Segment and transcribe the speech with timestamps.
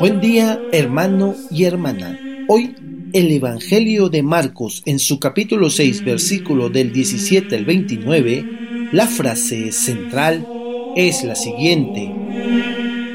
[0.00, 2.18] Buen día, hermano y hermana.
[2.48, 2.74] Hoy
[3.12, 9.72] el Evangelio de Marcos en su capítulo 6, versículo del 17 al 29, la frase
[9.72, 10.48] central
[10.96, 12.10] es la siguiente.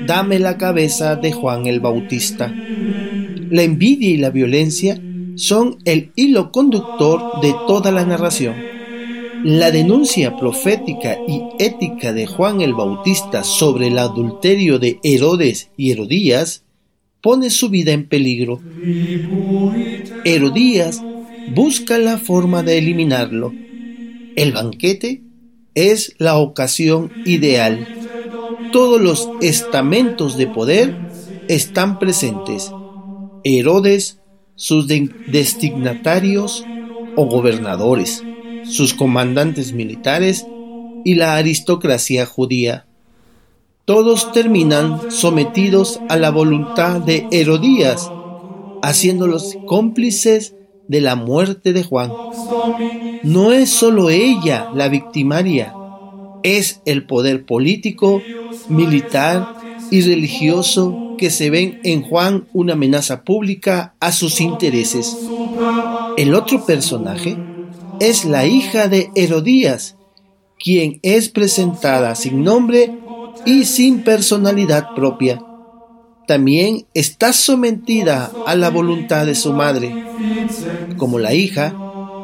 [0.06, 2.54] Dame la cabeza de Juan el Bautista.
[2.54, 5.02] La envidia y la violencia
[5.38, 8.58] son el hilo conductor de toda la narración.
[9.44, 15.90] La denuncia profética y ética de Juan el Bautista sobre el adulterio de Herodes y
[15.90, 16.62] Herodías
[17.26, 18.62] pone su vida en peligro.
[20.26, 21.02] Herodías
[21.56, 23.52] busca la forma de eliminarlo.
[24.36, 25.24] El banquete
[25.74, 27.88] es la ocasión ideal.
[28.72, 30.96] Todos los estamentos de poder
[31.48, 32.72] están presentes.
[33.44, 34.20] Herodes,
[34.56, 36.64] sus destinatarios
[37.16, 38.22] o gobernadores,
[38.70, 40.46] sus comandantes militares
[41.04, 42.86] y la aristocracia judía
[43.86, 48.12] todos terminan sometidos a la voluntad de Herodías,
[48.82, 50.56] haciéndolos cómplices
[50.88, 52.12] de la muerte de Juan.
[53.24, 55.74] No es solo ella la victimaria,
[56.42, 58.22] es el poder político,
[58.70, 59.56] militar
[59.92, 65.16] y religioso que se ven en Juan una amenaza pública a sus intereses.
[66.18, 67.38] El otro personaje
[68.00, 69.96] es la hija de Herodías,
[70.58, 73.05] quien es presentada sin nombre
[73.46, 75.42] y sin personalidad propia.
[76.28, 80.06] También está sometida a la voluntad de su madre.
[80.98, 81.76] Como la hija,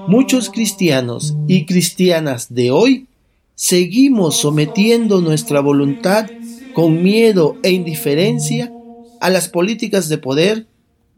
[0.08, 3.08] muchos cristianos y cristianas de hoy
[3.56, 6.28] seguimos sometiendo nuestra voluntad
[6.74, 8.72] con miedo e indiferencia
[9.20, 10.66] a las políticas de poder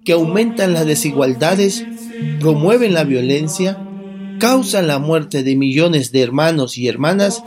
[0.04, 1.86] que aumentan las desigualdades,
[2.42, 3.78] promueven la violencia,
[4.40, 7.42] causan la muerte de millones de hermanos y hermanas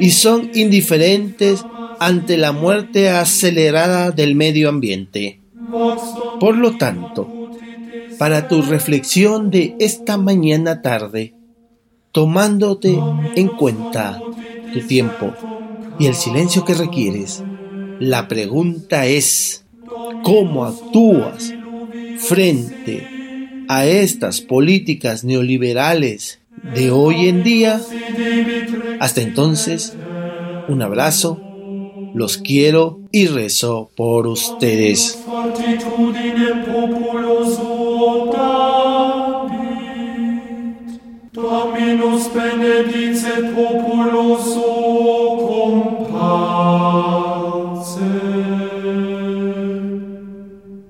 [0.00, 1.64] y son indiferentes
[2.00, 5.38] ante la muerte acelerada del medio ambiente.
[6.40, 7.30] Por lo tanto,
[8.18, 11.34] para tu reflexión de esta mañana tarde,
[12.10, 12.98] tomándote
[13.36, 14.18] en cuenta
[14.72, 15.34] tu tiempo
[15.98, 17.44] y el silencio que requieres,
[17.98, 19.66] la pregunta es,
[20.22, 21.52] ¿cómo actúas
[22.16, 23.06] frente
[23.68, 26.40] a estas políticas neoliberales
[26.74, 27.78] de hoy en día?
[29.00, 29.94] Hasta entonces,
[30.66, 31.49] un abrazo
[32.14, 35.18] los quiero y rezo por ustedes.
[41.32, 44.29] Dominus benedicet populoso